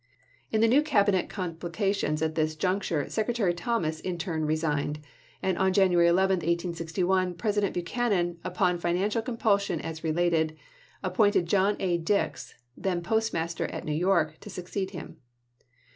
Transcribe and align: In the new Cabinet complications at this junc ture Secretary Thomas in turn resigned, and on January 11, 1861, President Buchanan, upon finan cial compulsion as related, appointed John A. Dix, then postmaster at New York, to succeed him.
In 0.51 0.61
the 0.61 0.67
new 0.67 0.81
Cabinet 0.81 1.29
complications 1.29 2.23
at 2.23 2.33
this 2.33 2.55
junc 2.55 2.81
ture 2.87 3.07
Secretary 3.07 3.53
Thomas 3.53 3.99
in 3.99 4.17
turn 4.17 4.45
resigned, 4.45 4.97
and 5.43 5.59
on 5.59 5.73
January 5.73 6.07
11, 6.07 6.37
1861, 6.37 7.35
President 7.35 7.71
Buchanan, 7.75 8.39
upon 8.43 8.79
finan 8.79 9.05
cial 9.11 9.23
compulsion 9.23 9.79
as 9.79 10.03
related, 10.03 10.57
appointed 11.03 11.45
John 11.45 11.77
A. 11.79 11.99
Dix, 11.99 12.55
then 12.75 13.03
postmaster 13.03 13.67
at 13.67 13.85
New 13.85 13.93
York, 13.93 14.39
to 14.39 14.49
succeed 14.49 14.89
him. 14.89 15.17